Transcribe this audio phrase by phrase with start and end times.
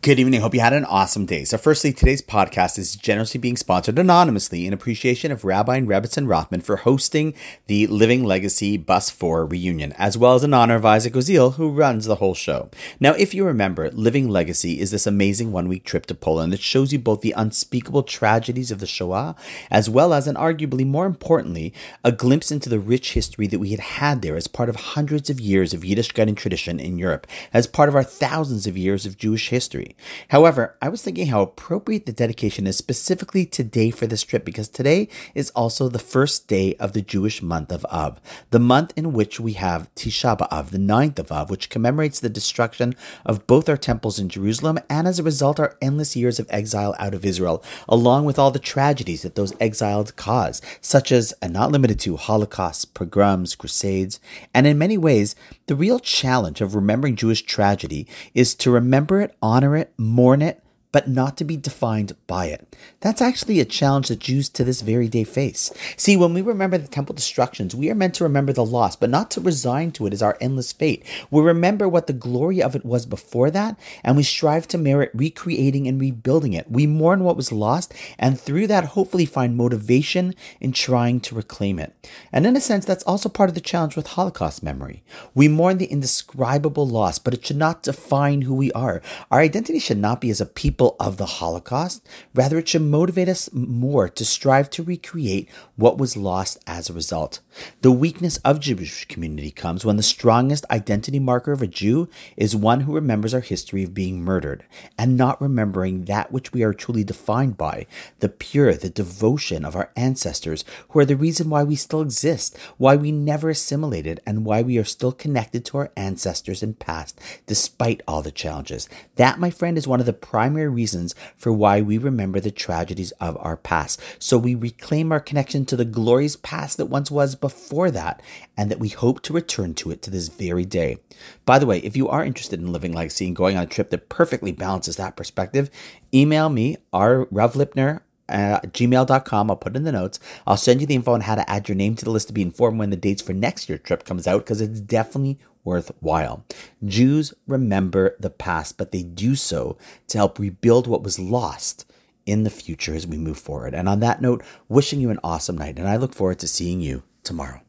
[0.00, 0.42] Good evening.
[0.42, 1.42] Hope you had an awesome day.
[1.42, 6.28] So, firstly, today's podcast is generously being sponsored anonymously in appreciation of Rabbi and Rebbetzin
[6.28, 7.34] Rothman for hosting
[7.66, 11.72] the Living Legacy Bus 4 reunion, as well as in honor of Isaac Oziel, who
[11.72, 12.70] runs the whole show.
[13.00, 16.60] Now, if you remember, Living Legacy is this amazing one week trip to Poland that
[16.60, 19.34] shows you both the unspeakable tragedies of the Shoah,
[19.68, 21.74] as well as, and arguably more importantly,
[22.04, 25.28] a glimpse into the rich history that we had had there as part of hundreds
[25.28, 29.04] of years of Yiddishkeit and tradition in Europe, as part of our thousands of years
[29.04, 29.96] of Jewish history.
[30.28, 34.68] However, I was thinking how appropriate the dedication is specifically today for this trip because
[34.68, 39.12] today is also the first day of the Jewish month of Av, the month in
[39.12, 43.68] which we have Tisha B'Av, the ninth of Av, which commemorates the destruction of both
[43.68, 47.24] our temples in Jerusalem and as a result our endless years of exile out of
[47.24, 52.00] Israel, along with all the tragedies that those exiled caused, such as, and not limited
[52.00, 54.20] to, holocausts, pogroms, crusades,
[54.54, 55.34] and in many ways,
[55.66, 60.62] the real challenge of remembering Jewish tragedy is to remember it, honor it, mourn it,
[60.90, 62.76] but not to be defined by it.
[63.00, 65.72] That's actually a challenge that Jews to this very day face.
[65.96, 69.10] See, when we remember the temple destructions, we are meant to remember the loss, but
[69.10, 71.04] not to resign to it as our endless fate.
[71.30, 75.10] We remember what the glory of it was before that, and we strive to merit
[75.12, 76.70] recreating and rebuilding it.
[76.70, 81.78] We mourn what was lost, and through that, hopefully find motivation in trying to reclaim
[81.78, 81.94] it.
[82.32, 85.02] And in a sense, that's also part of the challenge with Holocaust memory.
[85.34, 89.02] We mourn the indescribable loss, but it should not define who we are.
[89.30, 92.06] Our identity should not be as a people people of the Holocaust.
[92.34, 96.92] Rather, it should motivate us more to strive to recreate what was lost as a
[96.92, 97.40] result.
[97.80, 102.54] The weakness of Jewish community comes when the strongest identity marker of a Jew is
[102.54, 104.64] one who remembers our history of being murdered
[104.96, 107.86] and not remembering that which we are truly defined by,
[108.20, 112.56] the pure, the devotion of our ancestors who are the reason why we still exist,
[112.76, 117.20] why we never assimilated, and why we are still connected to our ancestors and past
[117.46, 118.88] despite all the challenges.
[119.16, 123.12] That, my friend, is one of the primary reasons for why we remember the tragedies
[123.12, 124.00] of our past.
[124.18, 128.22] So we reclaim our connection to the glorious past that once was before that,
[128.56, 130.98] and that we hope to return to it to this very day.
[131.44, 133.90] By the way, if you are interested in living legacy and going on a trip
[133.90, 135.70] that perfectly balances that perspective,
[136.12, 139.50] email me, r Rav Lipner, uh, gmail.com.
[139.50, 140.20] I'll put in the notes.
[140.46, 142.34] I'll send you the info on how to add your name to the list to
[142.34, 146.44] be informed when the dates for next year trip comes out because it's definitely worthwhile.
[146.84, 149.76] Jews remember the past, but they do so
[150.08, 151.84] to help rebuild what was lost
[152.26, 153.74] in the future as we move forward.
[153.74, 156.80] And on that note, wishing you an awesome night, and I look forward to seeing
[156.80, 157.62] you tomorrow.